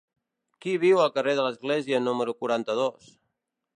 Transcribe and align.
Qui 0.65 0.71
viu 0.83 1.01
al 1.03 1.11
carrer 1.17 1.35
de 1.39 1.45
l'Església 1.47 2.03
número 2.07 2.35
quaranta-dos? 2.41 3.13